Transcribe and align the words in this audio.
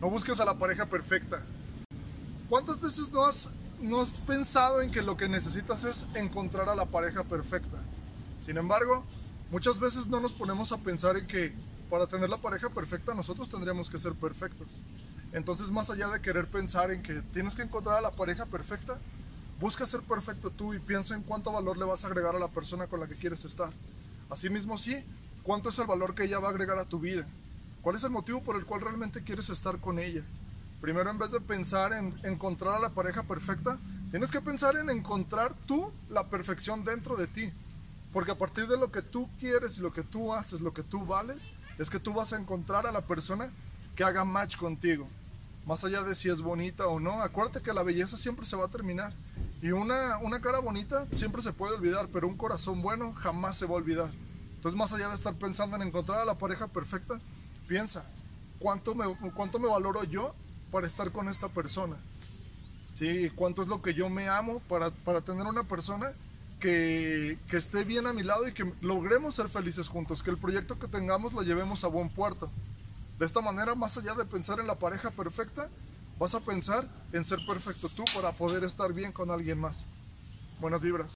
No 0.00 0.10
busques 0.10 0.38
a 0.40 0.44
la 0.44 0.58
pareja 0.58 0.86
perfecta. 0.86 1.42
¿Cuántas 2.48 2.80
veces 2.80 3.10
no 3.10 3.24
has, 3.24 3.48
no 3.80 4.00
has 4.00 4.10
pensado 4.10 4.82
en 4.82 4.90
que 4.90 5.02
lo 5.02 5.16
que 5.16 5.28
necesitas 5.28 5.84
es 5.84 6.04
encontrar 6.14 6.68
a 6.68 6.74
la 6.74 6.84
pareja 6.84 7.24
perfecta? 7.24 7.78
Sin 8.44 8.58
embargo, 8.58 9.04
muchas 9.50 9.80
veces 9.80 10.06
no 10.06 10.20
nos 10.20 10.32
ponemos 10.32 10.70
a 10.72 10.78
pensar 10.78 11.16
en 11.16 11.26
que 11.26 11.52
para 11.88 12.06
tener 12.06 12.28
la 12.28 12.36
pareja 12.36 12.68
perfecta 12.68 13.14
nosotros 13.14 13.48
tendríamos 13.48 13.88
que 13.88 13.98
ser 13.98 14.12
perfectos. 14.12 14.66
Entonces, 15.32 15.70
más 15.70 15.88
allá 15.90 16.08
de 16.08 16.20
querer 16.20 16.46
pensar 16.46 16.90
en 16.90 17.02
que 17.02 17.22
tienes 17.32 17.54
que 17.54 17.62
encontrar 17.62 17.98
a 17.98 18.02
la 18.02 18.10
pareja 18.10 18.44
perfecta, 18.46 18.98
busca 19.60 19.86
ser 19.86 20.02
perfecto 20.02 20.50
tú 20.50 20.74
y 20.74 20.78
piensa 20.78 21.14
en 21.14 21.22
cuánto 21.22 21.52
valor 21.52 21.78
le 21.78 21.84
vas 21.84 22.04
a 22.04 22.08
agregar 22.08 22.36
a 22.36 22.38
la 22.38 22.48
persona 22.48 22.86
con 22.86 23.00
la 23.00 23.06
que 23.06 23.16
quieres 23.16 23.44
estar. 23.44 23.72
Asimismo, 24.28 24.76
sí, 24.76 25.04
cuánto 25.42 25.70
es 25.70 25.78
el 25.78 25.86
valor 25.86 26.14
que 26.14 26.24
ella 26.24 26.38
va 26.38 26.48
a 26.48 26.50
agregar 26.50 26.78
a 26.78 26.84
tu 26.84 27.00
vida. 27.00 27.26
¿Cuál 27.86 27.94
es 27.94 28.02
el 28.02 28.10
motivo 28.10 28.42
por 28.42 28.56
el 28.56 28.64
cual 28.64 28.80
realmente 28.80 29.22
quieres 29.22 29.48
estar 29.48 29.78
con 29.78 30.00
ella? 30.00 30.24
Primero, 30.80 31.08
en 31.08 31.18
vez 31.18 31.30
de 31.30 31.40
pensar 31.40 31.92
en 31.92 32.18
encontrar 32.24 32.74
a 32.74 32.80
la 32.80 32.90
pareja 32.90 33.22
perfecta, 33.22 33.78
tienes 34.10 34.32
que 34.32 34.40
pensar 34.40 34.74
en 34.74 34.90
encontrar 34.90 35.54
tú 35.66 35.92
la 36.10 36.24
perfección 36.24 36.82
dentro 36.82 37.14
de 37.14 37.28
ti. 37.28 37.52
Porque 38.12 38.32
a 38.32 38.38
partir 38.38 38.66
de 38.66 38.76
lo 38.76 38.90
que 38.90 39.02
tú 39.02 39.28
quieres 39.38 39.78
y 39.78 39.82
lo 39.82 39.92
que 39.92 40.02
tú 40.02 40.34
haces, 40.34 40.62
lo 40.62 40.74
que 40.74 40.82
tú 40.82 41.06
vales, 41.06 41.46
es 41.78 41.88
que 41.88 42.00
tú 42.00 42.12
vas 42.12 42.32
a 42.32 42.40
encontrar 42.40 42.88
a 42.88 42.90
la 42.90 43.02
persona 43.02 43.52
que 43.94 44.02
haga 44.02 44.24
match 44.24 44.56
contigo. 44.56 45.06
Más 45.64 45.84
allá 45.84 46.02
de 46.02 46.16
si 46.16 46.28
es 46.28 46.42
bonita 46.42 46.88
o 46.88 46.98
no, 46.98 47.22
acuérdate 47.22 47.62
que 47.62 47.72
la 47.72 47.84
belleza 47.84 48.16
siempre 48.16 48.46
se 48.46 48.56
va 48.56 48.64
a 48.64 48.70
terminar. 48.70 49.12
Y 49.62 49.70
una, 49.70 50.18
una 50.18 50.40
cara 50.40 50.58
bonita 50.58 51.06
siempre 51.14 51.40
se 51.40 51.52
puede 51.52 51.76
olvidar, 51.76 52.08
pero 52.12 52.26
un 52.26 52.36
corazón 52.36 52.82
bueno 52.82 53.12
jamás 53.12 53.56
se 53.56 53.66
va 53.66 53.74
a 53.74 53.76
olvidar. 53.76 54.10
Entonces, 54.56 54.76
más 54.76 54.92
allá 54.92 55.08
de 55.08 55.14
estar 55.14 55.36
pensando 55.36 55.76
en 55.76 55.82
encontrar 55.82 56.18
a 56.18 56.24
la 56.24 56.36
pareja 56.36 56.66
perfecta, 56.66 57.20
piensa, 57.66 58.04
¿cuánto 58.58 58.94
me, 58.94 59.04
cuánto 59.34 59.58
me 59.58 59.68
valoro 59.68 60.04
yo 60.04 60.34
para 60.70 60.86
estar 60.86 61.12
con 61.12 61.28
esta 61.28 61.48
persona? 61.48 61.96
¿Sí? 62.94 63.30
¿Cuánto 63.34 63.62
es 63.62 63.68
lo 63.68 63.82
que 63.82 63.94
yo 63.94 64.08
me 64.08 64.28
amo 64.28 64.60
para, 64.68 64.90
para 64.90 65.20
tener 65.20 65.46
una 65.46 65.64
persona 65.64 66.12
que, 66.60 67.38
que, 67.48 67.58
esté 67.58 67.84
bien 67.84 68.06
a 68.06 68.14
mi 68.14 68.22
lado 68.22 68.48
y 68.48 68.52
que 68.52 68.72
logremos 68.80 69.34
ser 69.34 69.48
felices 69.48 69.88
juntos, 69.88 70.22
que 70.22 70.30
el 70.30 70.38
proyecto 70.38 70.78
que 70.78 70.88
tengamos 70.88 71.34
lo 71.34 71.42
llevemos 71.42 71.84
a 71.84 71.88
buen 71.88 72.08
puerto. 72.08 72.50
De 73.18 73.26
esta 73.26 73.42
manera, 73.42 73.74
más 73.74 73.98
allá 73.98 74.14
de 74.14 74.24
pensar 74.24 74.60
en 74.60 74.66
la 74.66 74.76
pareja 74.76 75.10
perfecta, 75.10 75.68
vas 76.18 76.34
a 76.34 76.40
pensar 76.40 76.88
en 77.12 77.24
ser 77.24 77.38
perfecto 77.46 77.90
tú 77.90 78.04
para 78.14 78.32
poder 78.32 78.64
estar 78.64 78.92
bien 78.94 79.12
con 79.12 79.30
alguien 79.30 79.58
más. 79.58 79.84
Buenas 80.58 80.80
vibras. 80.80 81.04